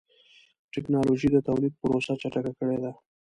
[0.73, 2.91] ټکنالوجي د تولید پروسه چټکه کړې ده.